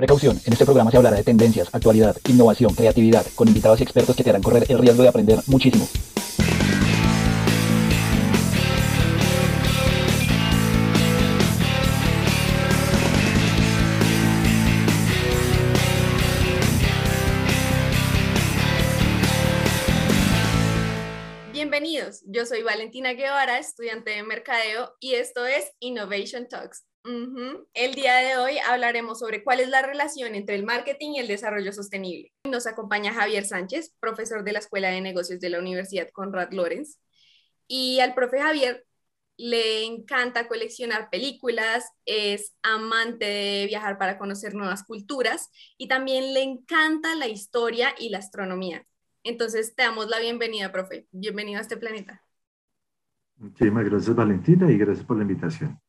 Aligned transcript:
Precaución, 0.00 0.40
en 0.46 0.54
este 0.54 0.64
programa 0.64 0.90
se 0.90 0.96
hablará 0.96 1.18
de 1.18 1.24
tendencias, 1.24 1.68
actualidad, 1.74 2.16
innovación, 2.26 2.74
creatividad, 2.74 3.26
con 3.34 3.48
invitados 3.48 3.80
y 3.80 3.82
expertos 3.82 4.16
que 4.16 4.24
te 4.24 4.30
harán 4.30 4.42
correr 4.42 4.64
el 4.70 4.78
riesgo 4.78 5.02
de 5.02 5.10
aprender 5.10 5.40
muchísimo. 5.46 5.86
Bienvenidos, 21.52 22.22
yo 22.24 22.46
soy 22.46 22.62
Valentina 22.62 23.12
Guevara, 23.12 23.58
estudiante 23.58 24.12
de 24.12 24.22
Mercadeo 24.22 24.94
y 24.98 25.16
esto 25.16 25.44
es 25.44 25.72
Innovation 25.78 26.48
Talks, 26.48 26.86
el 27.04 27.94
día 27.94 28.16
de 28.16 28.36
hoy 28.36 28.58
hablaremos 28.68 29.18
sobre 29.18 29.42
cuál 29.42 29.60
es 29.60 29.68
la 29.68 29.82
relación 29.82 30.34
entre 30.34 30.54
el 30.54 30.64
marketing 30.64 31.12
y 31.14 31.18
el 31.18 31.28
desarrollo 31.28 31.72
sostenible. 31.72 32.32
Nos 32.44 32.66
acompaña 32.66 33.14
Javier 33.14 33.44
Sánchez, 33.44 33.94
profesor 34.00 34.44
de 34.44 34.52
la 34.52 34.58
Escuela 34.58 34.88
de 34.88 35.00
Negocios 35.00 35.40
de 35.40 35.50
la 35.50 35.58
Universidad 35.58 36.10
Conrad 36.10 36.52
Lorenz. 36.52 36.98
Y 37.66 38.00
al 38.00 38.14
profe 38.14 38.40
Javier 38.40 38.84
le 39.36 39.84
encanta 39.84 40.48
coleccionar 40.48 41.08
películas, 41.08 41.90
es 42.04 42.54
amante 42.62 43.24
de 43.24 43.66
viajar 43.66 43.96
para 43.96 44.18
conocer 44.18 44.54
nuevas 44.54 44.84
culturas 44.84 45.50
y 45.78 45.88
también 45.88 46.34
le 46.34 46.42
encanta 46.42 47.14
la 47.14 47.28
historia 47.28 47.94
y 47.98 48.10
la 48.10 48.18
astronomía. 48.18 48.86
Entonces, 49.22 49.74
te 49.74 49.82
damos 49.82 50.08
la 50.08 50.18
bienvenida, 50.18 50.72
profe. 50.72 51.06
Bienvenido 51.10 51.58
a 51.58 51.62
este 51.62 51.76
planeta. 51.76 52.22
Muchísimas 53.36 53.84
gracias, 53.84 54.14
Valentina, 54.14 54.70
y 54.70 54.76
gracias 54.76 55.06
por 55.06 55.16
la 55.16 55.22
invitación. 55.22 55.80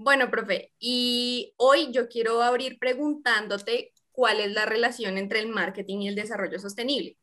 Bueno, 0.00 0.30
profe, 0.30 0.70
y 0.78 1.54
hoy 1.56 1.90
yo 1.90 2.08
quiero 2.08 2.40
abrir 2.40 2.78
preguntándote 2.78 3.92
cuál 4.12 4.38
es 4.38 4.54
la 4.54 4.64
relación 4.64 5.18
entre 5.18 5.40
el 5.40 5.48
marketing 5.48 5.98
y 5.98 6.08
el 6.08 6.14
desarrollo 6.14 6.60
sostenible. 6.60 7.16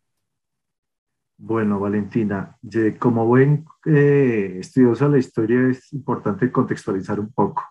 Bueno, 1.38 1.80
Valentina, 1.80 2.58
como 3.00 3.26
buen 3.26 3.66
eh, 3.86 4.58
estudioso 4.60 5.06
de 5.06 5.12
la 5.12 5.18
historia 5.20 5.70
es 5.70 5.94
importante 5.94 6.52
contextualizar 6.52 7.18
un 7.18 7.32
poco. 7.32 7.64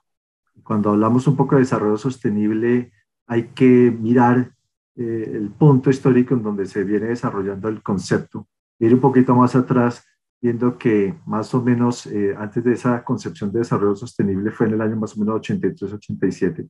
Cuando 0.62 0.90
hablamos 0.90 1.26
un 1.26 1.36
poco 1.36 1.56
de 1.56 1.62
desarrollo 1.62 1.98
sostenible, 1.98 2.90
hay 3.26 3.48
que 3.48 3.90
mirar 3.90 4.54
eh, 4.96 5.30
el 5.34 5.50
punto 5.50 5.90
histórico 5.90 6.32
en 6.32 6.42
donde 6.42 6.64
se 6.64 6.82
viene 6.82 7.08
desarrollando 7.08 7.68
el 7.68 7.82
concepto, 7.82 8.48
ir 8.78 8.94
un 8.94 9.00
poquito 9.00 9.34
más 9.34 9.54
atrás 9.54 10.02
viendo 10.44 10.76
que 10.76 11.14
más 11.24 11.54
o 11.54 11.62
menos 11.62 12.04
eh, 12.04 12.34
antes 12.36 12.62
de 12.62 12.74
esa 12.74 13.02
concepción 13.02 13.50
de 13.50 13.60
desarrollo 13.60 13.96
sostenible 13.96 14.50
fue 14.50 14.66
en 14.66 14.74
el 14.74 14.82
año 14.82 14.96
más 14.96 15.16
o 15.16 15.20
menos 15.20 15.40
83-87, 15.40 16.68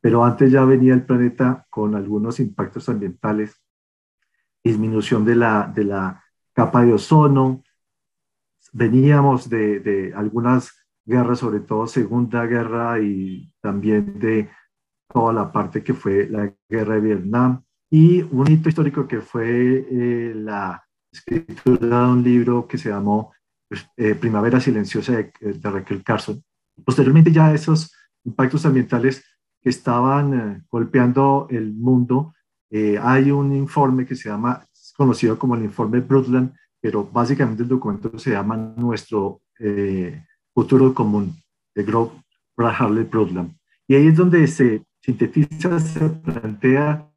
pero 0.00 0.24
antes 0.24 0.50
ya 0.50 0.64
venía 0.64 0.94
el 0.94 1.04
planeta 1.04 1.66
con 1.68 1.94
algunos 1.94 2.40
impactos 2.40 2.88
ambientales, 2.88 3.62
disminución 4.64 5.26
de 5.26 5.36
la, 5.36 5.70
de 5.74 5.84
la 5.84 6.24
capa 6.54 6.86
de 6.86 6.94
ozono, 6.94 7.62
veníamos 8.72 9.50
de, 9.50 9.80
de 9.80 10.14
algunas 10.14 10.72
guerras, 11.04 11.40
sobre 11.40 11.60
todo 11.60 11.86
Segunda 11.86 12.46
Guerra 12.46 12.98
y 12.98 13.52
también 13.60 14.18
de 14.18 14.48
toda 15.12 15.34
la 15.34 15.52
parte 15.52 15.84
que 15.84 15.92
fue 15.92 16.30
la 16.30 16.50
guerra 16.66 16.94
de 16.94 17.00
Vietnam. 17.02 17.62
Y 17.90 18.22
un 18.22 18.50
hito 18.50 18.70
histórico 18.70 19.06
que 19.06 19.20
fue 19.20 19.86
eh, 19.90 20.32
la 20.34 20.82
escritura 21.12 22.06
de 22.06 22.12
un 22.12 22.22
libro 22.22 22.66
que 22.66 22.78
se 22.78 22.88
llamó 22.88 23.32
pues, 23.68 23.86
eh, 23.96 24.14
Primavera 24.14 24.60
Silenciosa 24.60 25.12
de, 25.12 25.32
Raquel 25.62 26.02
Carson. 26.02 26.42
Posteriormente 26.84 27.30
ya 27.30 27.52
esos 27.52 27.94
impactos 28.24 28.64
ambientales 28.66 29.24
que 29.60 29.70
estaban 29.70 30.34
eh, 30.34 30.62
golpeando 30.70 31.46
el 31.50 31.72
mundo, 31.72 32.34
eh, 32.70 32.98
hay 33.00 33.30
un 33.30 33.54
informe 33.54 34.06
que 34.06 34.16
se 34.16 34.28
llama, 34.28 34.66
es 34.72 34.92
conocido 34.96 35.38
como 35.38 35.54
el 35.54 35.64
informe 35.64 36.00
Brundtland, 36.00 36.54
pero 36.80 37.04
básicamente 37.04 37.62
el 37.62 37.68
documento 37.68 38.18
se 38.18 38.30
llama 38.30 38.56
Nuestro 38.56 39.42
Futuro 40.52 40.92
Común, 40.92 41.36
de 41.74 41.84
Grob 41.84 42.10
Harley 42.58 43.04
Brundtland. 43.04 43.54
Y 43.86 43.94
ahí 43.94 44.08
es 44.08 44.16
donde 44.16 44.46
se 44.48 44.84
sintetiza, 45.00 45.78
se 45.78 46.08
plantea 46.08 47.11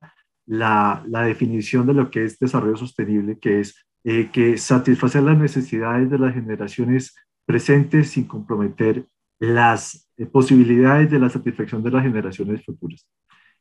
la, 0.46 1.04
la, 1.08 1.22
definición 1.24 1.88
de 1.88 1.94
lo 1.94 2.10
que 2.12 2.24
es 2.26 2.38
desarrollo 2.40 2.78
sostenible, 2.78 3.40
que 3.40 3.62
es 3.62 3.86
eh, 4.04 4.30
que 4.32 4.58
satisfacer 4.58 5.24
las 5.24 5.38
necesidades 5.38 6.10
de 6.12 6.20
las 6.20 6.34
generaciones 6.34 7.16
presentes 7.46 8.12
sin 8.12 8.26
comprometer 8.26 9.08
las 9.40 10.08
eh, 10.18 10.28
posibilidades 10.28 11.10
de 11.10 11.20
la 11.20 11.30
satisfacción 11.30 11.82
de 11.82 11.92
las 11.92 12.04
generaciones 12.04 12.64
futuras. 12.64 13.08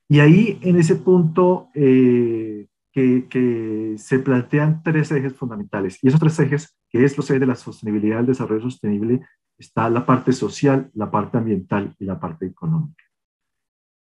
Y 0.07 0.21
ahí, 0.21 0.59
en 0.61 0.77
ese 0.77 0.97
punto, 0.97 1.71
eh, 1.75 2.67
que, 2.93 3.27
que, 3.29 3.95
se 3.97 4.19
plantean 4.19 4.83
tres 4.83 5.11
ejes 5.13 5.35
fundamentales. 5.35 5.99
Y 6.03 6.09
esos 6.09 6.21
tres 6.21 6.39
ejes, 6.39 6.77
que 6.91 7.05
es 7.05 7.17
los 7.17 7.29
ejes 7.31 7.41
de 7.41 7.47
la 7.47 7.55
sostenibilidad, 7.55 8.19
del 8.19 8.27
desarrollo 8.27 8.61
sostenible, 8.61 9.23
está 9.57 9.89
la 9.89 10.05
parte 10.05 10.33
social, 10.33 10.91
la 10.93 11.11
parte 11.11 11.39
ambiental 11.39 11.95
y 11.99 12.05
la 12.05 12.21
parte 12.21 12.45
económica. 12.45 13.03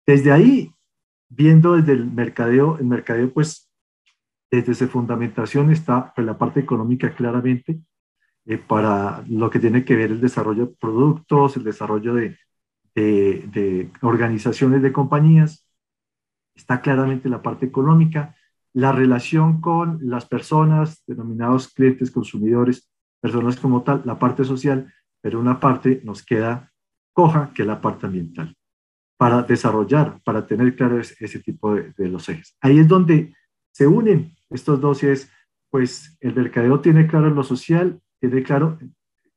Desde 0.06 0.32
ahí 0.32 0.73
viendo 1.36 1.76
desde 1.76 1.94
el 1.94 2.06
mercadeo, 2.06 2.78
el 2.78 2.86
mercadeo 2.86 3.32
pues 3.34 3.70
desde 4.52 4.76
su 4.76 4.88
fundamentación 4.88 5.72
está 5.72 6.14
pues, 6.14 6.26
la 6.26 6.38
parte 6.38 6.60
económica 6.60 7.14
claramente 7.16 7.82
eh, 8.46 8.58
para 8.58 9.24
lo 9.28 9.50
que 9.50 9.60
tiene 9.60 9.84
que 9.84 9.96
ver 9.96 10.12
el 10.12 10.22
desarrollo 10.22 10.68
de 10.68 10.76
productos, 10.80 11.58
el 11.58 11.64
desarrollo 11.64 12.14
de, 12.14 12.38
de, 12.94 13.46
de, 13.52 13.92
organizaciones 14.02 14.82
de 14.82 14.92
compañías, 14.92 15.68
está 16.56 16.82
claramente 16.82 17.30
la 17.30 17.42
parte 17.42 17.66
económica, 17.66 18.36
la 18.74 18.92
relación 18.92 19.60
con 19.62 20.00
las 20.02 20.26
personas, 20.26 21.04
denominados 21.08 21.70
clientes, 21.74 22.12
consumidores, 22.12 22.90
personas 23.20 23.56
como 23.60 23.82
tal, 23.82 24.04
la 24.06 24.20
parte 24.20 24.44
social, 24.44 24.94
pero 25.22 25.40
una 25.40 25.60
parte 25.60 26.02
nos 26.04 26.24
queda 26.24 26.72
coja, 27.14 27.52
que 27.56 27.64
es 27.64 27.68
la 27.68 27.82
parte 27.82 28.06
ambiental 28.06 28.56
para 29.24 29.42
desarrollar, 29.42 30.20
para 30.26 30.46
tener 30.46 30.76
claro 30.76 31.00
ese, 31.00 31.40
tipo 31.40 31.74
de, 31.76 32.10
los 32.10 32.28
ejes. 32.28 32.58
Ahí 32.60 32.78
es 32.80 32.90
donde 32.90 33.34
se 33.72 33.88
unen 33.88 34.36
estos 34.50 34.82
dos 34.82 35.02
y 35.02 35.08
es, 35.08 35.32
pues 35.70 36.18
el 36.20 36.36
mercadeo 36.36 36.82
tiene 36.82 37.08
claro 37.08 37.30
lo 37.30 37.42
social, 37.42 38.02
tiene 38.20 38.44
claro 38.44 38.78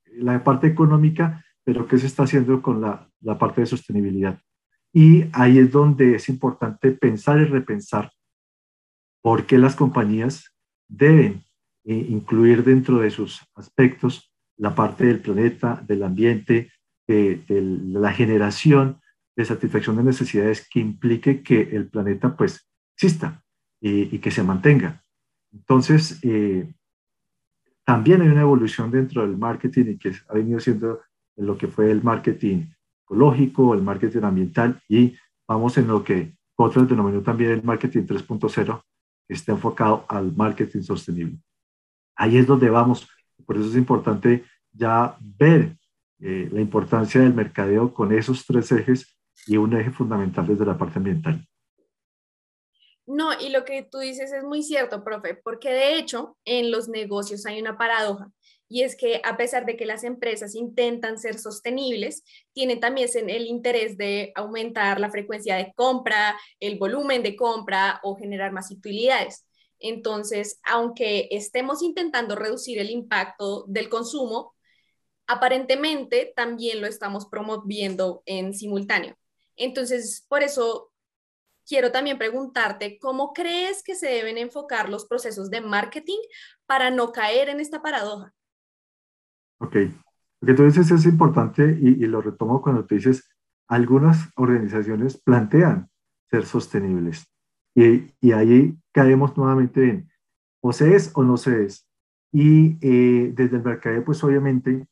la 0.07 0.43
parte 0.43 0.67
económica, 0.67 1.45
pero 1.63 1.87
qué 1.87 1.99
se 1.99 2.09
está 2.09 2.25
haciendo 2.25 2.61
con 2.63 2.81
la, 2.81 3.09
la 3.21 3.39
parte 3.39 3.61
de 3.61 3.69
sostenibilidad. 3.69 4.41
Y 4.93 5.27
ahí 5.33 5.61
es 5.61 5.71
donde 5.71 6.17
es 6.17 6.29
importante 6.29 6.91
pensar 6.91 7.39
y 7.39 7.45
repensar 7.45 8.11
por 9.23 9.47
qué 9.47 9.57
las 9.57 9.77
compañías 9.77 10.53
deben 10.89 11.45
eh, 11.85 12.07
incluir 12.09 12.65
dentro 12.65 12.99
de 12.99 13.11
sus 13.11 13.41
aspectos 13.55 14.35
la 14.57 14.75
parte 14.75 15.07
del 15.07 15.21
planeta, 15.21 15.81
del 15.87 16.03
ambiente, 16.03 16.73
de 17.07 17.45
la 17.49 18.13
generación 18.13 19.01
de 19.37 19.45
satisfacción 19.45 19.97
de 19.97 20.05
necesidades 20.05 20.67
que 20.69 20.81
implique 20.81 21.43
que 21.43 21.61
el 21.61 21.89
planeta 21.89 22.35
pues 22.35 22.67
exista 22.95 23.43
y, 23.81 24.19
que 24.19 24.31
se 24.31 24.43
mantenga. 24.43 25.03
Entonces, 25.53 26.19
eh, 26.23 26.73
también 27.85 28.23
hay 28.23 28.29
una 28.29 28.41
evolución 28.41 28.91
dentro 28.91 29.23
del 29.23 29.37
marketing 29.37 29.85
y 29.89 29.99
que 29.99 30.13
ha 30.29 30.35
venido 30.35 30.59
siendo 30.59 31.03
lo 31.37 31.57
que 31.59 31.69
fue 31.69 31.91
el 31.91 32.03
marketing 32.03 32.67
ecológico, 33.05 33.75
el 33.75 33.83
marketing 33.83 34.23
ambiental 34.23 34.81
y 34.89 35.15
vamos 35.47 35.77
en 35.77 35.87
lo 35.87 36.03
que 36.03 36.35
otros 36.57 36.89
denominó 36.89 37.21
también 37.21 37.51
el 37.51 37.63
marketing 37.63 38.03
3.0, 38.03 38.83
que 39.29 39.35
está 39.35 39.53
enfocado 39.53 40.07
al 40.09 40.35
marketing 40.35 40.81
sostenible. 40.81 41.39
Ahí 42.17 42.39
es 42.39 42.47
donde 42.47 42.71
vamos. 42.71 43.07
Por 43.45 43.59
eso 43.59 43.69
es 43.69 43.77
importante 43.77 44.45
ya 44.73 45.17
ver 45.21 45.77
eh, 46.19 46.49
la 46.51 46.61
importancia 46.63 47.21
del 47.21 47.35
mercadeo 47.35 47.93
con 47.93 48.13
esos 48.13 48.47
tres 48.47 48.73
ejes 48.73 49.16
y 49.47 49.57
un 49.57 49.75
eje 49.79 49.91
fundamental 49.91 50.47
desde 50.47 50.67
la 50.67 50.77
parte 50.77 50.99
ambiental. 50.99 51.47
No, 53.07 53.31
y 53.41 53.51
lo 53.51 53.65
que 53.65 53.85
tú 53.85 53.99
dices 53.99 54.33
es 54.33 54.43
muy 54.43 54.65
cierto, 54.65 55.05
profe, 55.05 55.35
porque 55.35 55.71
de 55.71 55.97
hecho 55.97 56.37
en 56.45 56.73
los 56.73 56.89
negocios 56.89 57.47
hay 57.47 57.61
una 57.61 57.79
paradoja 57.79 58.33
y 58.69 58.83
es 58.83 58.97
que 58.97 59.21
a 59.25 59.37
pesar 59.37 59.65
de 59.65 59.77
que 59.77 59.87
las 59.87 60.03
empresas 60.03 60.55
intentan 60.55 61.19
ser 61.19 61.39
sostenibles, 61.39 62.25
tienen 62.53 62.81
también 62.81 63.09
el 63.31 63.47
interés 63.47 63.97
de 63.97 64.33
aumentar 64.35 64.99
la 64.99 65.11
frecuencia 65.11 65.57
de 65.57 65.73
compra, 65.77 66.37
el 66.59 66.79
volumen 66.79 67.23
de 67.23 67.37
compra 67.37 68.01
o 68.03 68.17
generar 68.17 68.53
más 68.53 68.73
utilidades. 68.73 69.47
Entonces, 69.79 70.59
aunque 70.65 71.29
estemos 71.31 71.83
intentando 71.83 72.35
reducir 72.35 72.79
el 72.79 72.91
impacto 72.91 73.65
del 73.69 73.89
consumo, 73.89 74.55
aparentemente 75.29 76.33
también 76.35 76.81
lo 76.81 76.87
estamos 76.87 77.27
promoviendo 77.27 78.23
en 78.27 78.55
simultáneo. 78.55 79.17
Entonces, 79.57 80.25
por 80.29 80.43
eso 80.43 80.93
quiero 81.67 81.91
también 81.91 82.19
preguntarte, 82.19 82.99
¿cómo 82.99 83.33
crees 83.33 83.83
que 83.83 83.95
se 83.95 84.09
deben 84.09 84.39
enfocar 84.39 84.89
los 84.89 85.07
procesos 85.07 85.51
de 85.51 85.61
marketing 85.61 86.19
para 86.67 86.91
no 86.91 87.13
caer 87.13 87.49
en 87.49 87.61
esta 87.61 87.83
paradoja? 87.83 88.33
Ok, 89.59 89.77
lo 90.41 90.47
que 90.47 90.55
tú 90.55 90.65
dices 90.65 90.91
es 90.91 91.07
importante 91.07 91.79
y, 91.81 91.95
lo 92.07 92.21
retomo 92.21 92.63
cuando 92.63 92.85
te 92.85 92.97
dices, 92.97 93.29
algunas 93.69 94.29
organizaciones 94.37 95.17
plantean 95.17 95.91
ser 96.31 96.47
sostenibles. 96.47 97.27
Y, 97.75 98.15
y 98.21 98.33
ahí 98.33 98.77
caemos 98.93 99.37
nuevamente 99.37 99.89
en 99.89 100.11
o 100.61 100.73
se 100.73 100.97
es 100.97 101.13
o 101.15 101.23
no 101.23 101.37
se 101.37 101.65
es. 101.65 101.89
Y 102.33 102.77
eh, 102.81 103.33
desde 103.35 103.57
el 103.57 103.63
mercado, 103.63 104.05
pues 104.05 104.23
obviamente, 104.25 104.87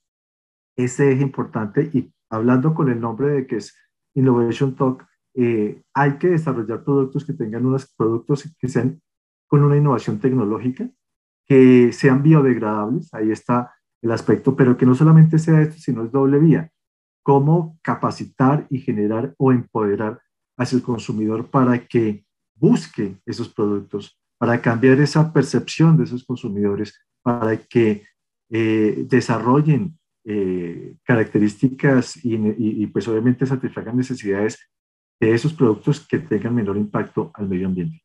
ese 0.76 1.12
es 1.12 1.20
importante 1.20 1.90
y 1.92 2.12
hablando 2.30 2.74
con 2.74 2.90
el 2.90 3.00
nombre 3.00 3.28
de 3.28 3.46
que 3.46 3.56
es 3.56 3.76
Innovation 4.14 4.74
Talk, 4.74 5.06
eh, 5.34 5.82
hay 5.92 6.18
que 6.18 6.28
desarrollar 6.28 6.84
productos 6.84 7.24
que 7.24 7.32
tengan 7.32 7.66
unos 7.66 7.92
productos 7.96 8.48
que 8.58 8.68
sean 8.68 9.00
con 9.48 9.62
una 9.62 9.76
innovación 9.76 10.18
tecnológica, 10.18 10.88
que 11.46 11.92
sean 11.92 12.22
biodegradables, 12.22 13.12
ahí 13.12 13.30
está 13.30 13.74
el 14.00 14.12
aspecto, 14.12 14.54
pero 14.54 14.76
que 14.76 14.86
no 14.86 14.94
solamente 14.94 15.38
sea 15.38 15.60
esto, 15.60 15.76
sino 15.78 16.04
es 16.04 16.12
doble 16.12 16.38
vía. 16.38 16.70
Cómo 17.22 17.78
capacitar 17.82 18.66
y 18.70 18.78
generar 18.78 19.34
o 19.38 19.52
empoderar 19.52 20.20
hacia 20.56 20.76
el 20.76 20.82
consumidor 20.82 21.50
para 21.50 21.86
que 21.86 22.24
busque 22.54 23.18
esos 23.26 23.48
productos, 23.48 24.20
para 24.38 24.60
cambiar 24.60 25.00
esa 25.00 25.32
percepción 25.32 25.96
de 25.96 26.04
esos 26.04 26.24
consumidores, 26.24 27.00
para 27.22 27.56
que 27.56 28.04
eh, 28.50 29.06
desarrollen 29.08 29.98
eh, 30.24 30.96
características 31.04 32.24
y, 32.24 32.86
pues 32.88 33.06
obviamente 33.08 33.46
satisfagan 33.46 33.96
necesidades 33.96 34.58
de 35.20 35.32
esos 35.32 35.52
productos 35.52 36.06
que 36.06 36.18
tengan 36.18 36.54
menor 36.54 36.76
impacto 36.76 37.30
al 37.34 37.48
medio 37.48 37.66
ambiente. 37.66 38.02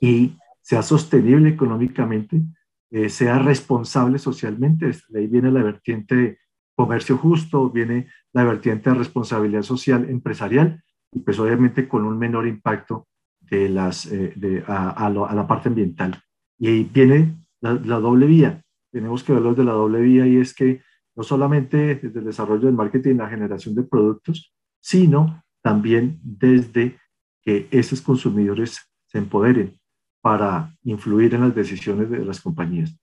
Y 0.00 0.36
sea 0.60 0.82
sostenible 0.82 1.48
económicamente, 1.48 2.42
eh, 2.90 3.08
sea 3.08 3.38
responsable 3.38 4.18
socialmente. 4.18 4.90
Ahí 5.14 5.26
viene 5.26 5.50
la 5.50 5.62
vertiente 5.62 6.14
de 6.14 6.38
comercio 6.76 7.16
justo, 7.16 7.70
viene 7.70 8.08
la 8.32 8.44
vertiente 8.44 8.90
de 8.90 8.96
responsabilidad 8.96 9.62
social 9.62 10.08
empresarial 10.08 10.82
y 11.12 11.20
pues 11.20 11.38
obviamente 11.38 11.88
con 11.88 12.04
un 12.04 12.18
menor 12.18 12.46
impacto 12.46 13.08
de 13.40 13.68
las, 13.68 14.06
eh, 14.06 14.32
de, 14.36 14.62
a, 14.66 15.10
la 15.10 15.46
parte 15.46 15.68
ambiental. 15.68 16.20
Y 16.58 16.68
ahí 16.68 16.90
viene 16.92 17.36
la, 17.60 17.74
doble 17.74 18.26
vía. 18.26 18.62
Tenemos 18.90 19.24
que 19.24 19.32
verlo 19.32 19.54
de 19.54 19.64
la 19.64 19.72
doble 19.72 20.00
vía 20.00 20.26
y 20.26 20.36
es 20.36 20.54
que 20.54 20.82
no 21.16 21.22
solamente 21.22 21.96
desde 21.96 22.18
el 22.18 22.26
desarrollo 22.26 22.66
del 22.66 22.74
marketing 22.74 23.14
y 23.14 23.18
la 23.18 23.28
generación 23.28 23.74
de 23.74 23.82
productos, 23.82 24.52
sino 24.80 25.42
también 25.62 26.20
desde 26.22 26.98
que 27.42 27.68
esos 27.70 28.00
consumidores 28.02 28.78
se 29.06 29.18
empoderen 29.18 29.78
para 30.20 30.76
influir 30.82 31.34
en 31.34 31.42
las 31.42 31.54
decisiones 31.54 32.10
de 32.10 32.24
las 32.24 32.40
compañías. 32.40 32.96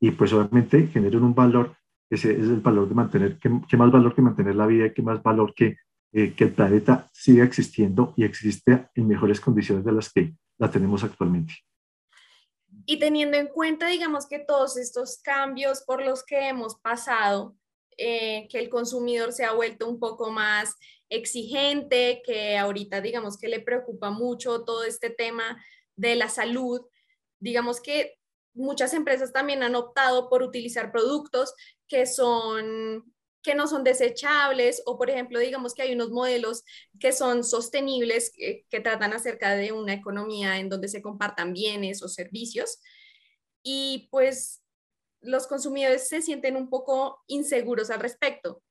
Y 0.00 0.10
pues 0.12 0.32
obviamente 0.32 0.86
generen 0.88 1.24
un 1.24 1.34
valor, 1.34 1.74
ese 2.08 2.32
es 2.32 2.48
el 2.48 2.60
valor 2.60 2.88
de 2.88 2.94
mantener, 2.94 3.38
¿qué, 3.38 3.76
más 3.76 3.90
valor 3.90 4.14
que 4.14 4.22
mantener 4.22 4.54
la 4.54 4.66
vida, 4.66 4.92
qué 4.92 5.02
más 5.02 5.22
valor 5.22 5.52
que 5.54 5.76
eh, 6.12 6.32
que 6.34 6.44
el 6.44 6.52
planeta 6.52 7.10
siga 7.12 7.44
existiendo 7.44 8.14
y 8.16 8.24
existe 8.24 8.88
en 8.94 9.08
mejores 9.08 9.40
condiciones 9.40 9.84
de 9.84 9.92
las 9.92 10.10
que 10.10 10.34
la 10.58 10.70
tenemos 10.70 11.04
actualmente. 11.04 11.52
Y 12.86 12.98
teniendo 12.98 13.36
en 13.36 13.48
cuenta, 13.48 13.88
digamos, 13.88 14.26
que 14.26 14.38
todos 14.38 14.76
estos 14.76 15.18
cambios 15.18 15.82
por 15.82 16.04
los 16.04 16.24
que 16.24 16.48
hemos 16.48 16.76
pasado, 16.76 17.56
eh, 17.98 18.46
que 18.48 18.60
el 18.60 18.68
consumidor 18.68 19.32
se 19.32 19.44
ha 19.44 19.52
vuelto 19.52 19.88
un 19.88 19.98
poco 19.98 20.30
más 20.30 20.76
exigente, 21.08 22.22
que 22.24 22.56
ahorita, 22.56 23.00
digamos, 23.00 23.36
que 23.36 23.48
le 23.48 23.60
preocupa 23.60 24.10
mucho 24.10 24.64
todo 24.64 24.84
este 24.84 25.10
tema 25.10 25.62
de 25.96 26.14
la 26.14 26.28
salud, 26.28 26.82
digamos 27.40 27.80
que 27.80 28.18
muchas 28.54 28.94
empresas 28.94 29.32
también 29.32 29.62
han 29.62 29.74
optado 29.74 30.28
por 30.28 30.42
utilizar 30.42 30.92
productos 30.92 31.54
que 31.88 32.06
son 32.06 33.15
que 33.46 33.54
no 33.54 33.68
son 33.68 33.84
desechables 33.84 34.82
o, 34.86 34.98
por 34.98 35.08
ejemplo, 35.08 35.38
digamos 35.38 35.72
que 35.72 35.82
hay 35.82 35.94
unos 35.94 36.10
modelos 36.10 36.64
que 36.98 37.12
son 37.12 37.44
sostenibles, 37.44 38.32
que, 38.36 38.80
tratan 38.80 39.12
acerca 39.12 39.54
de 39.54 39.70
una 39.70 39.92
economía 39.92 40.58
en 40.58 40.68
donde 40.68 40.88
se 40.88 41.00
compartan 41.00 41.52
bienes 41.52 42.02
o 42.02 42.08
servicios. 42.08 42.80
Y 43.62 44.08
pues 44.10 44.64
los 45.20 45.46
consumidores 45.46 46.08
se 46.08 46.22
sienten 46.22 46.56
un 46.56 46.68
poco 46.68 47.22
inseguros 47.28 47.90
al 47.90 48.00
respecto. 48.00 48.64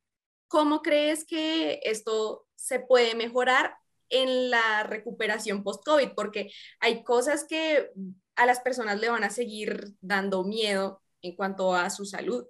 ¿Cómo 0.49 0.81
crees 0.81 1.23
que 1.23 1.79
esto 1.83 2.45
se 2.55 2.81
puede 2.81 3.15
mejorar 3.15 3.77
en 4.09 4.49
la 4.49 4.83
recuperación 4.83 5.63
post-COVID? 5.63 6.09
Porque 6.17 6.51
hay 6.81 7.01
cosas 7.05 7.45
que 7.47 7.91
a 8.35 8.45
las 8.45 8.59
personas 8.59 8.99
le 8.99 9.07
van 9.07 9.23
a 9.23 9.29
seguir 9.29 9.93
dando 10.01 10.43
miedo 10.43 11.01
en 11.21 11.33
cuanto 11.33 11.73
a 11.73 11.89
su 11.89 12.03
salud. 12.03 12.45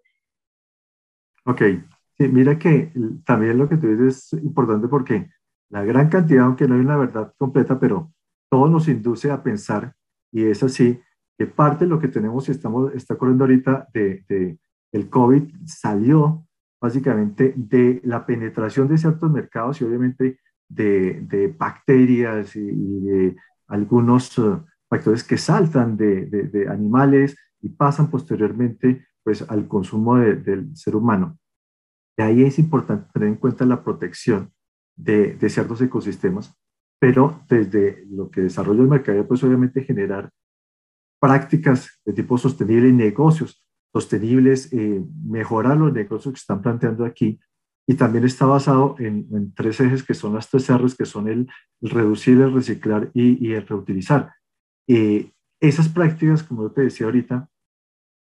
Ok, 1.45 1.62
Sí, 2.18 2.30
mira 2.30 2.58
que 2.58 2.94
también 3.26 3.58
lo 3.58 3.68
que 3.68 3.78
tú 3.78 3.88
dices 3.88 4.34
es 4.34 4.44
importante 4.44 4.88
porque 4.88 5.30
la 5.70 5.84
gran 5.84 6.08
cantidad, 6.08 6.46
aunque 6.46 6.68
no 6.68 6.76
hay 6.76 6.82
una 6.82 6.96
verdad 6.96 7.34
completa, 7.38 7.78
pero 7.80 8.14
todo 8.50 8.70
nos 8.70 8.88
induce 8.88 9.32
a 9.32 9.44
pensar, 9.44 9.94
y 10.32 10.46
es 10.46 10.64
así, 10.64 11.02
que 11.38 11.48
parte 11.48 11.84
de 11.84 11.90
lo 11.90 12.00
que 12.00 12.08
tenemos 12.08 12.48
y 12.48 12.52
estamos, 12.52 12.94
está 12.94 13.18
corriendo 13.18 13.44
ahorita 13.44 13.90
de, 13.94 14.58
el 14.94 15.10
COVID 15.10 15.44
salió 15.66 16.48
básicamente 16.82 17.54
de 17.58 18.00
la 18.06 18.26
penetración 18.26 18.88
de 18.88 18.98
ciertos 18.98 19.30
mercados 19.30 19.82
y 19.82 19.84
obviamente 19.84 20.40
de, 20.70 21.22
de 21.22 21.48
bacterias 21.48 22.56
y, 22.56 23.02
de 23.02 23.36
algunos 23.68 24.38
uh, 24.38 24.64
factores 24.90 25.24
que 25.24 25.38
saltan 25.38 25.98
de, 25.98 26.28
de, 26.28 26.70
animales 26.70 27.36
y 27.62 27.70
pasan 27.70 28.10
posteriormente 28.10 29.06
pues 29.24 29.42
al 29.50 29.68
consumo 29.68 30.18
del 30.18 30.76
ser 30.76 30.96
humano. 30.96 31.38
De 32.18 32.24
ahí 32.24 32.44
es 32.44 32.60
importante 32.60 33.10
tener 33.14 33.30
en 33.30 33.36
cuenta 33.36 33.66
la 33.66 33.84
protección 33.84 34.52
de, 34.96 35.38
ciertos 35.50 35.82
ecosistemas, 35.82 36.58
pero 37.00 37.42
desde 37.50 38.06
lo 38.10 38.30
que 38.30 38.42
desarrolla 38.42 38.82
el 38.82 38.88
mercado, 38.88 39.28
pues 39.28 39.44
obviamente 39.44 39.84
generar 39.84 40.32
prácticas 41.20 42.00
de 42.06 42.14
tipo 42.14 42.38
sostenible 42.38 42.90
y 42.90 42.94
negocios 42.94 43.62
sostenibles, 43.92 44.72
eh, 44.74 45.04
mejorar 45.26 45.78
los 45.78 45.94
negocios 45.94 46.34
que 46.34 46.40
están 46.40 46.62
planteando 46.62 47.06
aquí. 47.06 47.40
Y 47.88 47.94
también 47.94 48.26
está 48.26 48.46
basado 48.46 48.96
en, 49.00 49.54
tres 49.54 49.80
ejes 49.80 50.04
que 50.04 50.14
son 50.14 50.34
las 50.34 50.50
tres 50.50 50.72
R's, 50.72 50.96
que 50.96 51.06
son 51.06 51.28
el, 51.28 51.48
reducir, 51.82 52.42
el 52.42 52.54
reciclar 52.54 53.12
y, 53.14 53.54
el 53.54 53.66
reutilizar. 53.66 54.34
Eh, 54.88 55.32
esas 55.60 55.88
prácticas, 55.90 56.44
como 56.44 56.64
yo 56.64 56.72
te 56.72 56.82
decía 56.82 57.06
ahorita, 57.06 57.48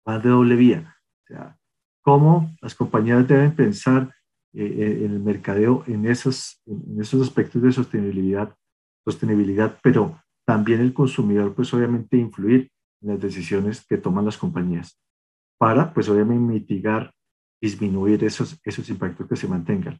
van 0.05 0.21
de 0.21 0.29
doble 0.29 0.55
vía. 0.55 0.97
O 1.23 1.27
sea, 1.27 1.57
cómo 2.03 2.53
las 2.61 2.75
compañías 2.75 3.27
deben 3.27 3.55
pensar 3.55 4.13
eh, 4.53 4.63
eh, 4.63 5.05
en 5.05 5.13
el 5.13 5.19
mercadeo 5.19 5.83
en 5.87 6.05
esos, 6.05 6.61
en 6.67 7.01
esos 7.01 7.21
aspectos 7.23 7.61
de 7.63 7.71
sostenibilidad, 7.71 8.53
sostenibilidad, 9.03 9.79
pero 9.81 10.21
también 10.45 10.81
el 10.81 10.93
consumidor, 10.93 11.55
pues 11.55 11.73
obviamente 11.73 12.17
influir 12.17 12.69
en 13.01 13.09
las 13.09 13.19
decisiones 13.19 13.83
que 13.87 13.97
toman 13.97 14.25
las 14.25 14.37
compañías 14.37 14.99
para, 15.57 15.93
pues 15.93 16.07
obviamente 16.09 16.53
mitigar, 16.53 17.11
disminuir 17.61 18.23
esos, 18.23 18.59
esos 18.63 18.87
impactos 18.89 19.27
que 19.27 19.37
se 19.37 19.47
mantengan. 19.47 19.97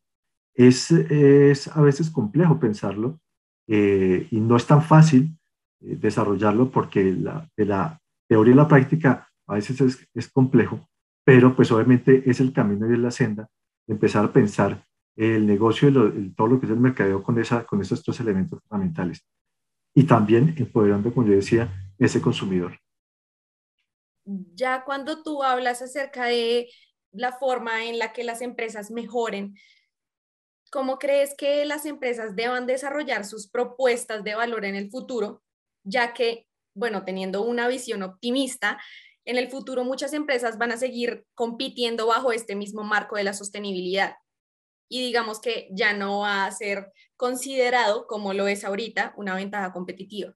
Es, 0.54 0.92
es 0.92 1.68
a 1.70 1.82
veces 1.82 2.12
complejo 2.12 2.60
pensarlo 2.60 3.20
eh, 3.68 4.27
y 4.30 4.39
no 4.39 4.58
es 4.58 4.68
tan 4.68 4.84
fácil 4.84 5.36
desarrollarlo 5.80 6.70
porque 6.70 7.12
la, 7.12 7.50
de 7.58 7.66
la 7.66 8.00
teoría 8.27 8.54
y 8.54 8.58
la 8.58 8.68
práctica 8.68 9.27
a 9.48 9.56
veces 9.56 9.82
es, 9.82 10.08
es 10.13 10.30
complejo, 10.30 10.88
pero 11.24 11.56
pues 11.56 11.72
obviamente 11.72 12.24
es 12.30 12.39
el 12.39 12.53
camino 12.53 12.89
y 12.89 12.94
es 12.94 13.00
la 13.00 13.12
senda 13.12 13.50
de 13.88 13.94
empezar 13.94 14.25
a 14.25 14.34
pensar 14.34 14.86
el 15.15 15.46
negocio 15.46 15.89
y 15.89 16.34
todo 16.34 16.48
lo 16.48 16.60
que 16.60 16.65
es 16.65 16.72
el 16.72 16.80
mercadeo 16.80 17.22
con, 17.22 17.39
esa, 17.39 17.65
con 17.65 17.82
esos 17.82 18.03
tres 18.03 18.20
elementos 18.20 18.60
fundamentales. 18.62 19.24
Y 19.94 20.06
también 20.06 20.56
empoderando, 20.58 21.13
como 21.13 21.27
yo 21.27 21.34
decía, 21.34 21.70
ese 22.00 22.20
consumidor. 22.20 22.80
Ya 24.25 24.84
cuando 24.84 25.22
tú 25.22 25.44
hablas 25.44 25.82
acerca 25.82 26.25
de 26.25 26.70
la 27.12 27.32
forma 27.34 27.86
en 27.86 28.00
la 28.00 28.12
que 28.12 28.24
las 28.24 28.42
empresas 28.42 28.89
mejoren, 28.89 29.56
¿cómo 30.72 30.98
crees 30.98 31.36
que 31.38 31.63
las 31.65 31.86
empresas 31.86 32.36
deban 32.36 32.65
desarrollar 32.65 33.25
sus 33.25 33.48
propuestas 33.48 34.24
de 34.24 34.34
valor 34.34 34.65
en 34.65 34.75
el 34.75 34.89
futuro? 34.89 35.44
Ya 35.84 36.13
que, 36.13 36.48
bueno, 36.74 37.03
teniendo 37.03 37.44
una 37.44 37.68
visión 37.68 38.01
optimista, 38.01 38.80
en 39.25 39.38
el 39.38 39.50
futuro 39.50 39.84
muchas 39.84 40.13
empresas 40.13 40.58
van 40.58 40.72
a 40.72 40.77
seguir 40.77 41.25
compitiendo 41.34 42.08
bajo 42.08 42.32
este 42.32 42.56
mismo 42.56 42.84
marco 42.84 43.15
de 43.15 43.24
la 43.24 43.34
sostenibilidad. 43.34 44.15
Y 44.89 45.01
digamos 45.01 45.39
que 45.39 45.70
ya 45.72 45.96
no 45.98 46.20
va 46.20 46.46
a 46.46 46.51
ser 46.51 46.92
considerado, 47.15 48.06
como 48.08 48.34
lo 48.34 48.48
es 48.48 48.63
ahorita, 48.63 49.13
una 49.18 49.36
ventaja 49.36 49.72
competitiva. 49.72 50.34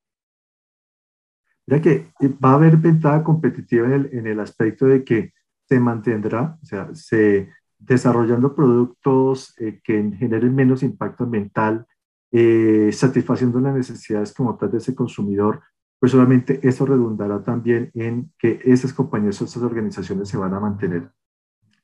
Ya 1.66 1.82
que 1.82 2.12
va 2.44 2.52
a 2.52 2.56
haber 2.56 2.78
ventaja 2.78 3.24
competitiva 3.24 3.88
en 3.88 3.94
el, 3.94 4.10
en 4.14 4.28
el 4.28 4.40
aspecto 4.40 4.86
de 4.86 5.04
que 5.04 5.34
se 5.68 5.80
mantendrá, 5.80 6.58
o 6.62 6.66
sea, 6.66 6.90
se 6.94 7.50
desarrollando 7.78 8.56
productos 8.56 9.54
eh, 9.60 9.80
que 9.84 10.12
generen 10.18 10.56
menos 10.56 10.82
impacto 10.82 11.26
ambiental, 11.26 11.86
eh, 12.32 12.90
satisfaciendo 12.92 13.60
las 13.60 13.76
necesidades 13.76 14.34
como 14.34 14.58
tal 14.58 14.72
de 14.72 14.80
ese 14.80 14.96
consumidor, 14.96 15.62
pues 16.00 16.14
obviamente 16.14 16.60
eso 16.64 16.86
redundará 16.86 17.44
también 17.44 17.92
en 17.94 18.32
que 18.38 18.60
esas 18.64 18.94
compañías 18.94 19.42
o 19.42 19.46
esas 19.46 19.64
organizaciones 19.64 20.30
se 20.30 20.38
van 20.38 20.54
a 20.54 20.60
mantener. 20.60 21.10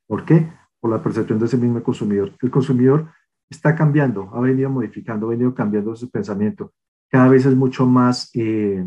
¿Por 0.08 0.25
qué? 0.25 0.51
Por 0.79 0.91
la 0.91 1.01
percepción 1.01 1.39
de 1.39 1.46
ese 1.46 1.58
mismo 1.58 1.82
consumidor. 1.82 2.32
El 2.41 2.51
consumidor 2.51 3.10
está 3.50 3.75
cambiando, 3.75 4.29
ha 4.34 4.39
venido 4.39 4.70
modificando, 4.70 5.27
ha 5.27 5.32
venido 5.32 5.53
cambiando 5.53 5.96
su 5.96 6.10
pensamiento. 6.10 6.74
cada 7.10 7.27
vez 7.29 7.46
es 7.46 7.55
mucho 7.55 7.86
más 7.86 8.32
eh, 8.34 8.84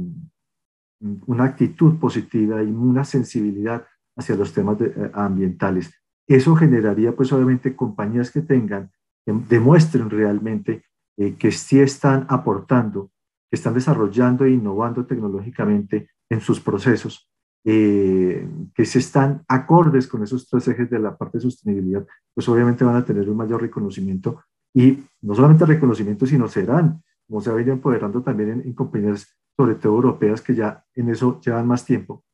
una 1.27 1.45
actitud 1.45 1.99
positiva 1.99 2.63
y 2.63 2.67
una 2.67 3.05
sensibilidad 3.05 3.87
hacia 4.17 4.35
los 4.35 4.53
temas 4.53 4.81
eh, 4.81 5.11
ambientales. 5.15 5.93
Eso 6.27 6.57
generaría, 6.57 7.15
pues 7.15 7.33
obviamente, 7.33 7.77
compañías 7.77 8.31
que 8.31 8.41
tengan, 8.41 8.91
que 9.25 9.33
demuestren 9.49 10.11
realmente 10.11 10.85
eh, 11.17 11.37
que 11.37 11.53
sí 11.53 11.81
están 11.81 12.27
aportando, 12.29 13.11
están 13.51 13.75
desarrollando 13.75 14.45
e 14.45 14.51
innovando 14.51 15.07
tecnológicamente 15.07 16.11
en 16.29 16.41
sus 16.41 16.61
procesos, 16.61 17.31
que 17.65 18.85
se 18.85 18.99
están 19.01 19.43
acordes 19.49 20.07
con 20.07 20.23
esos 20.23 20.49
tres 20.49 20.69
ejes 20.69 20.89
de 20.89 21.01
la 21.01 21.17
parte 21.17 21.39
de 21.39 21.43
sostenibilidad, 21.43 22.07
pues 22.33 22.49
obviamente 22.49 22.85
van 22.85 22.97
a 22.97 23.05
tener 23.05 23.29
un 23.29 23.37
mayor 23.37 23.61
reconocimiento 23.61 24.45
y 24.73 25.03
no 25.23 25.35
solamente 25.35 25.67
reconocimiento, 25.67 26.27
sino 26.27 26.47
serán 26.47 27.03
como 27.27 27.41
se 27.41 27.51
ha 27.51 27.55
venido 27.55 27.75
empoderando 27.75 28.23
también 28.23 28.63
en, 28.65 28.73
compañías, 28.73 29.37
sobre 29.57 29.75
todo 29.75 29.95
europeas, 29.95 30.41
que 30.41 30.55
ya 30.55 30.85
en 30.95 31.11
eso 31.11 31.41
llevan 31.41 31.67
más 31.67 31.85
tiempo, 31.85 32.25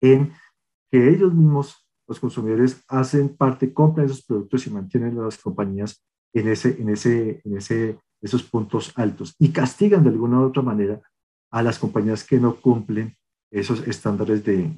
en 0.00 0.32
que 0.90 1.08
ellos 1.08 1.34
mismos, 1.34 1.86
los 2.06 2.20
consumidores, 2.20 2.84
hacen 2.88 3.36
parte, 3.36 3.72
compran 3.72 4.06
esos 4.06 4.24
productos 4.24 4.66
y 4.66 4.70
mantienen 4.70 5.22
las 5.22 5.38
compañías 5.38 6.04
en, 6.34 6.48
ese, 6.48 6.80
en, 6.80 6.88
ese, 6.90 7.40
en 7.44 7.56
ese, 7.56 7.98
esos 8.20 8.42
puntos 8.42 8.92
altos 8.96 9.34
y 9.38 9.50
castigan 9.50 10.04
de 10.04 10.10
alguna 10.10 10.40
u 10.40 10.44
otra 10.44 10.62
manera 10.62 11.00
a 11.50 11.62
las 11.62 11.78
compañías 11.78 12.24
que 12.24 12.38
no 12.38 12.56
cumplen 12.56 13.16
esos 13.50 13.86
estándares 13.86 14.44
de, 14.44 14.70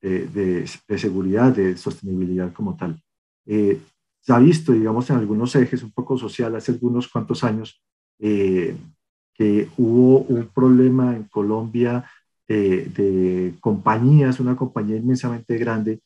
de, 0.00 0.66
de, 0.88 0.98
seguridad, 0.98 1.52
de 1.52 1.76
sostenibilidad 1.76 2.52
como 2.52 2.76
tal. 2.76 3.02
Eh, 3.46 3.80
se 4.20 4.32
ha 4.32 4.38
visto, 4.38 4.72
digamos, 4.72 5.08
en 5.10 5.16
algunos 5.16 5.54
ejes 5.56 5.82
un 5.82 5.92
poco 5.92 6.16
social 6.16 6.54
hace 6.54 6.72
algunos 6.72 7.08
cuantos 7.08 7.42
años, 7.42 7.82
eh, 8.18 8.76
que 9.34 9.68
hubo 9.78 10.20
un 10.20 10.48
problema 10.48 11.16
en 11.16 11.24
Colombia 11.24 12.04
de, 12.46 13.54
compañías, 13.60 14.40
una 14.40 14.56
compañía 14.56 14.96
inmensamente 14.96 15.56
grande 15.56 16.00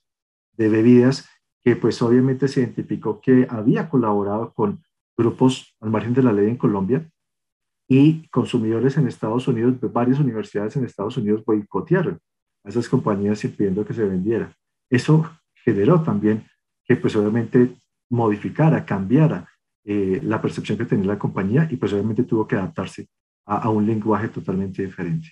de 0.57 0.69
bebidas, 0.69 1.27
que 1.65 1.75
pues 1.75 2.01
obviamente 2.03 2.49
se 2.49 2.61
identificó 2.61 3.21
que 3.21 3.47
había 3.49 3.89
colaborado 3.89 4.53
con 4.53 4.83
grupos 5.17 5.77
al 5.81 5.91
margen 5.91 6.15
de 6.15 6.23
la 6.23 6.33
ley 6.33 6.49
en 6.49 6.57
Colombia 6.57 7.09
y 7.89 8.29
consumidores 8.29 8.97
en 8.97 9.07
Estados 9.07 9.47
Unidos, 9.47 9.77
varias 9.93 10.19
universidades 10.19 10.77
en 10.77 10.85
Estados 10.85 11.17
Unidos 11.17 11.45
boicotearon 11.45 12.19
a 12.65 12.69
esas 12.69 12.89
compañías 12.89 13.45
impidiendo 13.45 13.85
que 13.85 13.95
se 13.95 14.05
vendiera. 14.05 14.55
Eso 14.91 15.31
generó 15.55 16.03
también 16.03 16.47
que 16.85 16.97
pues 16.97 17.15
obviamente 17.17 17.77
modificara, 18.11 18.85
cambiara 18.85 19.49
eh, 19.85 20.21
la 20.23 20.41
percepción 20.41 20.79
que 20.79 20.87
tenía 20.87 21.07
la 21.07 21.19
compañía 21.19 21.69
y 21.71 21.77
pues 21.77 21.93
obviamente 21.93 22.25
tuvo 22.25 22.47
que 22.47 22.57
adaptarse 22.57 23.09
a, 23.47 23.69
un 23.69 23.87
lenguaje 23.87 24.29
totalmente 24.29 24.83
diferente. 24.83 25.29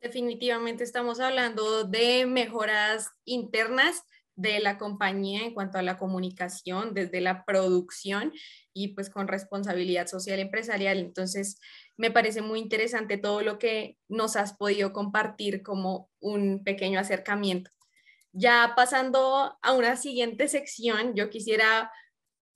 Definitivamente 0.00 0.82
estamos 0.82 1.20
hablando 1.20 1.84
de 1.84 2.26
mejoras 2.26 3.10
internas 3.24 4.02
de 4.36 4.60
la 4.60 4.78
compañía 4.78 5.42
en 5.44 5.54
cuanto 5.54 5.78
a 5.78 5.82
la 5.82 5.96
comunicación, 5.96 6.92
desde 6.94 7.20
la 7.20 7.44
producción 7.44 8.32
y 8.72 8.88
pues 8.88 9.10
con 9.10 9.28
responsabilidad 9.28 10.06
social 10.06 10.38
empresarial. 10.38 10.98
Entonces, 10.98 11.58
me 11.96 12.10
parece 12.10 12.42
muy 12.42 12.60
interesante 12.60 13.16
todo 13.16 13.40
lo 13.40 13.58
que 13.58 13.96
nos 14.08 14.36
has 14.36 14.52
podido 14.52 14.92
compartir 14.92 15.62
como 15.62 16.10
un 16.20 16.62
pequeño 16.62 17.00
acercamiento. 17.00 17.70
Ya 18.32 18.74
pasando 18.76 19.56
a 19.62 19.72
una 19.72 19.96
siguiente 19.96 20.48
sección, 20.48 21.14
yo 21.14 21.30
quisiera 21.30 21.90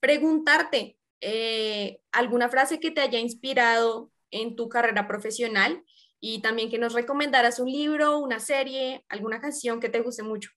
preguntarte, 0.01 0.99
eh, 1.23 2.01
alguna 2.13 2.49
frase 2.51 2.81
que 2.81 2.91
te 2.91 3.01
haya 3.01 3.19
inspirado 3.19 4.11
en 4.31 4.57
tu 4.57 4.69
carrera 4.69 5.09
profesional 5.09 5.83
y 6.21 6.43
también 6.43 6.71
que 6.71 6.79
nos 6.79 6.93
recomendaras 6.93 7.59
un 7.59 7.71
libro, 7.71 8.19
una 8.19 8.41
serie, 8.41 9.05
alguna 9.09 9.41
canción 9.41 9.81
que 9.81 9.89
te 9.89 10.01
guste 10.01 10.23
mucho. 10.23 10.51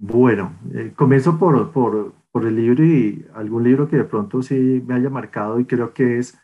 Bueno, 0.00 0.56
eh, 0.74 0.92
comienzo 0.94 1.38
por, 1.38 1.72
por, 1.72 2.14
por, 2.30 2.46
el 2.46 2.54
libro 2.54 2.84
y 2.84 3.26
algún 3.34 3.64
libro 3.64 3.88
que 3.88 3.96
de 3.96 4.04
pronto 4.04 4.42
sí 4.42 4.82
me 4.86 4.94
haya 4.94 5.10
marcado 5.10 5.58
y 5.58 5.64
creo 5.64 5.92
que 5.92 6.18
es 6.18 6.38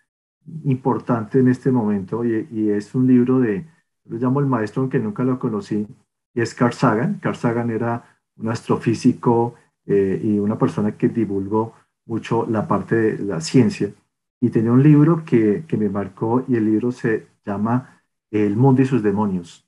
importante 0.64 1.38
en 1.38 1.46
este 1.48 1.70
momento 1.70 2.24
y, 2.24 2.70
es 2.70 2.94
un 2.96 3.06
libro 3.06 3.38
de, 3.38 3.64
lo 4.06 4.18
llamo 4.18 4.40
el 4.40 4.46
maestro 4.46 4.82
aunque 4.82 4.98
nunca 4.98 5.22
lo 5.22 5.38
conocí, 5.38 5.86
y 6.34 6.40
es 6.40 6.52
Carl 6.52 6.72
Sagan. 6.72 7.20
Carl 7.20 7.36
Sagan 7.36 7.70
era 7.70 8.18
un 8.36 8.48
astrofísico 8.48 9.54
eh, 9.86 10.20
y 10.22 10.38
una 10.40 10.58
persona 10.58 10.96
que 10.96 11.08
divulgó 11.08 11.74
mucho 12.06 12.46
la 12.50 12.66
parte 12.66 12.96
de 12.96 13.24
la 13.24 13.40
ciencia. 13.40 13.92
Y 14.40 14.50
tenía 14.50 14.72
un 14.72 14.82
libro 14.82 15.24
que, 15.24 15.64
que 15.68 15.76
me 15.76 15.88
marcó 15.88 16.44
y 16.48 16.56
el 16.56 16.64
libro 16.64 16.90
se 16.90 17.28
llama 17.46 18.02
El 18.32 18.56
mundo 18.56 18.82
y 18.82 18.86
sus 18.86 19.02
demonios. 19.02 19.64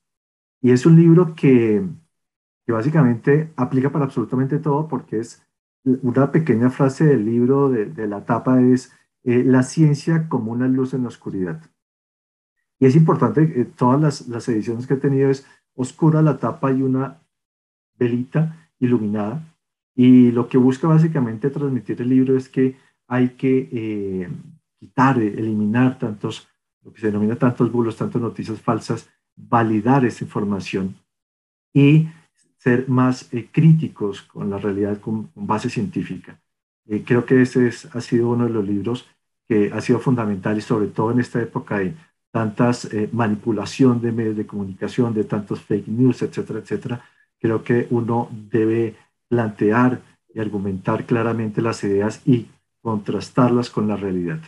Y 0.61 0.73
es 0.73 0.87
un 0.87 0.97
libro 0.97 1.35
que, 1.37 1.85
que 2.67 2.73
básicamente 2.73 3.53
aplica 3.57 3.91
para 3.91 4.07
absolutamente 4.07 4.59
todo 4.59 4.89
porque 4.89 5.21
es 5.21 5.47
una 5.85 6.33
pequeña 6.33 6.69
frase 6.69 7.05
del 7.05 7.25
libro 7.25 7.71
de, 7.71 7.87
de 7.87 8.09
la 8.09 8.25
tapa 8.25 8.61
es 8.61 8.93
eh, 9.23 9.45
la 9.45 9.63
ciencia 9.63 10.29
como 10.29 10.53
una 10.53 10.67
luz 10.67 10.95
en 10.95 11.03
la 11.03 11.09
oscuridad. 11.09 11.63
Y 12.79 12.87
es 12.87 12.97
importante, 12.97 13.43
eh, 13.43 13.65
todas 13.65 14.01
las, 14.01 14.29
las 14.29 14.49
ediciones 14.49 14.87
que 14.87 14.95
he 14.95 14.99
tenido 14.99 15.31
es 15.31 15.47
oscura 15.75 16.23
la 16.23 16.39
tapa 16.39 16.73
y 16.73 16.83
una 16.83 17.23
velita 17.99 18.71
iluminada 18.81 19.43
y 19.95 20.31
lo 20.31 20.49
que 20.49 20.59
busca 20.59 20.89
básicamente 20.89 21.51
transmitir 21.51 22.03
el 22.03 22.11
libro 22.11 22.37
es 22.37 22.49
que 22.49 22.77
hay 23.09 23.31
que 23.31 23.69
eh, 23.73 24.29
quitar, 24.79 25.19
eliminar 25.19 25.99
tantos, 25.99 26.49
lo 26.83 26.93
que 26.93 27.01
se 27.01 27.07
denomina 27.07 27.37
tantos 27.37 27.73
bulos, 27.73 27.97
tantas 27.97 28.21
noticias 28.21 28.61
falsas, 28.61 29.09
validar 29.37 30.05
esa 30.05 30.25
información 30.25 30.97
y 31.73 32.09
ser 32.67 32.89
más 32.89 33.33
eh, 33.33 33.49
críticos 33.53 34.23
con 34.23 34.51
la 34.51 34.59
realidad 34.59 35.01
con, 35.01 35.31
base 35.35 35.71
científica. 35.71 36.41
Eh, 36.89 37.05
creo 37.07 37.25
que 37.25 37.43
ese 37.43 37.69
es, 37.69 37.77
ha 37.95 38.01
sido 38.01 38.31
uno 38.31 38.45
de 38.45 38.51
los 38.51 38.67
libros 38.67 39.07
que 39.49 39.71
ha 39.73 39.81
sido 39.81 40.01
fundamental 40.01 40.59
y 40.59 40.61
sobre 40.61 40.89
todo 40.89 41.13
en 41.13 41.21
esta 41.21 41.41
época 41.41 41.79
de 41.79 41.95
tantas 42.33 42.91
manipulación 43.13 44.03
de 44.03 44.13
medios 44.13 44.37
de 44.37 44.47
comunicación, 44.47 45.15
de 45.15 45.25
tantos 45.25 45.61
fake 45.63 45.89
news, 45.89 46.21
etcétera, 46.23 46.59
etcétera. 46.59 46.97
Creo 47.41 47.63
que 47.63 47.87
uno 47.91 48.29
debe 48.51 48.97
plantear 49.29 50.01
y 50.35 50.41
argumentar 50.41 51.07
claramente 51.07 51.63
las 51.63 51.83
ideas 51.85 52.21
y 52.27 52.47
contrastarlas 52.83 53.71
con 53.71 53.89
la 53.89 53.97
realidad. 53.97 54.41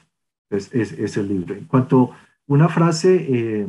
Es, 0.50 0.72
es, 0.72 1.16
el 1.16 1.28
libro. 1.28 1.54
En 1.54 1.64
cuanto 1.64 2.12
a 2.12 2.16
una 2.46 2.68
frase, 2.68 3.26
eh, 3.28 3.66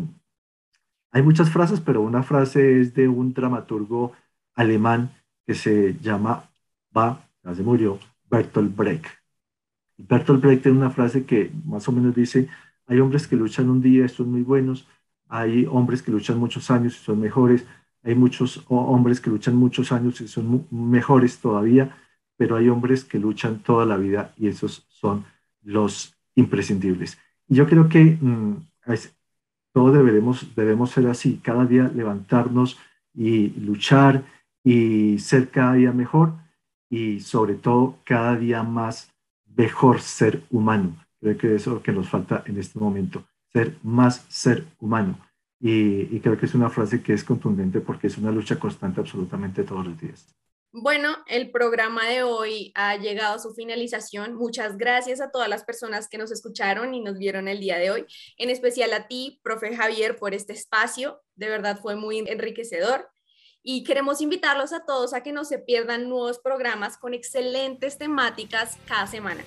hay 1.12 1.22
muchas 1.24 1.50
frases, 1.50 1.80
pero 1.82 2.02
una 2.02 2.24
frase 2.24 2.80
es 2.80 2.94
de 2.94 3.08
un 3.08 3.34
dramaturgo 3.34 4.14
alemán 4.60 5.12
que 5.48 5.56
se 5.56 5.98
llama, 6.02 6.44
va, 6.96 7.26
ya 7.44 7.56
se 7.56 7.64
murió, 7.64 7.98
Bertolt 8.30 8.76
Brecht. 8.76 9.06
Bertolt 9.98 10.42
Brecht 10.42 10.64
tiene 10.64 10.78
una 10.78 10.90
frase 10.90 11.26
que 11.26 11.50
más 11.66 11.88
o 11.88 11.92
menos 11.94 12.14
dice, 12.14 12.50
hay 12.86 13.00
hombres 13.00 13.28
que 13.28 13.38
luchan 13.38 13.70
un 13.70 13.82
día 13.82 14.06
y 14.06 14.10
son 14.10 14.32
muy 14.32 14.42
buenos, 14.42 14.86
hay 15.30 15.66
hombres 15.66 16.02
que 16.02 16.12
luchan 16.12 16.38
muchos 16.38 16.70
años 16.70 16.96
y 16.96 17.04
son 17.04 17.22
mejores, 17.22 17.66
hay 18.04 18.16
muchos 18.16 18.64
hombres 18.68 19.22
que 19.22 19.30
luchan 19.30 19.56
muchos 19.56 19.92
años 19.92 20.20
y 20.20 20.28
son 20.28 20.68
mejores 20.72 21.40
todavía, 21.40 21.96
pero 22.36 22.58
hay 22.58 22.68
hombres 22.68 23.06
que 23.06 23.18
luchan 23.18 23.60
toda 23.60 23.86
la 23.86 23.96
vida 23.96 24.34
y 24.38 24.48
esos 24.48 24.86
son 24.90 25.26
los 25.64 26.16
imprescindibles. 26.36 27.18
Y 27.48 27.56
yo 27.56 27.66
creo 27.66 27.88
que 27.88 28.18
mm, 28.20 28.56
todos 29.72 29.94
deberemos, 29.94 30.54
debemos 30.56 30.92
ser 30.92 31.08
así, 31.08 31.40
cada 31.42 31.66
día 31.66 31.92
levantarnos 31.94 32.78
y 33.14 33.50
luchar 33.60 34.24
y 34.70 35.18
ser 35.20 35.50
cada 35.50 35.74
día 35.74 35.92
mejor 35.92 36.34
y 36.90 37.22
sobre 37.22 37.56
todo 37.56 37.98
cada 38.04 38.36
día 38.36 38.62
más 38.64 39.12
mejor 39.46 40.02
ser 40.02 40.44
humano. 40.52 40.96
Creo 41.20 41.38
que 41.38 41.56
eso 41.56 41.72
es 41.72 41.76
lo 41.78 41.84
que 41.84 41.92
nos 41.92 42.10
falta 42.10 42.44
en 42.46 42.58
este 42.58 42.78
momento, 42.80 43.26
ser 43.52 43.78
más 43.84 44.26
ser 44.30 44.66
humano 44.80 45.18
y, 45.60 46.20
creo 46.22 46.38
que 46.38 46.46
es 46.46 46.56
una 46.56 46.70
frase 46.70 47.04
que 47.04 47.14
es 47.14 47.24
contundente 47.24 47.82
porque 47.82 48.08
es 48.08 48.18
una 48.18 48.32
lucha 48.32 48.58
constante 48.58 49.02
absolutamente 49.02 49.64
todos 49.64 49.86
los 49.86 50.00
días. 50.00 50.26
Bueno, 50.72 51.18
el 51.28 51.50
programa 51.50 52.08
de 52.08 52.22
hoy 52.22 52.72
ha 52.76 52.96
llegado 52.96 53.36
a 53.36 53.40
su 53.40 53.54
finalización. 53.56 54.36
Muchas 54.36 54.78
gracias 54.78 55.20
a 55.20 55.32
todas 55.32 55.50
las 55.50 55.64
personas 55.64 56.08
que 56.08 56.20
nos 56.20 56.32
escucharon 56.32 56.94
y 56.94 57.02
nos 57.02 57.18
vieron 57.18 57.48
el 57.48 57.60
día 57.60 57.78
de 57.80 57.90
hoy, 57.90 58.06
en 58.38 58.52
especial 58.52 58.94
a 58.94 59.08
ti, 59.08 59.40
profe 59.44 59.76
Javier, 59.76 60.16
por 60.16 60.36
este 60.36 60.54
espacio. 60.54 61.22
De 61.36 61.50
verdad 61.50 61.80
fue 61.82 61.96
muy 61.96 62.20
enriquecedor. 62.20 63.10
Y 63.62 63.84
queremos 63.84 64.22
invitarlos 64.22 64.74
a 64.74 64.86
todos 64.86 65.14
a 65.14 65.22
que 65.22 65.32
no 65.32 65.46
se 65.46 65.60
pierdan 65.60 66.10
nuevos 66.10 66.40
programas 66.40 66.98
con 66.98 67.14
excelentes 67.14 67.98
temáticas 67.98 68.78
cada 68.88 69.06
semana. 69.08 69.44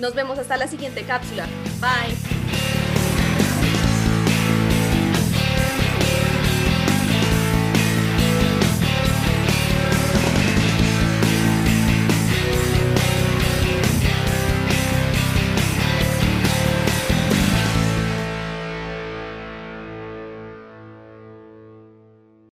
Nos 0.00 0.14
vemos 0.14 0.38
hasta 0.38 0.56
la 0.56 0.66
siguiente 0.66 1.04
cápsula. 1.04 1.46
Bye. 1.80 2.23